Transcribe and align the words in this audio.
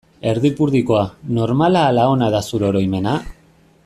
Erdipurdikoa, 0.29 1.03
normala 1.39 1.83
ala 1.91 2.07
ona 2.15 2.31
da 2.37 2.43
zure 2.53 2.67
oroimena? 2.71 3.15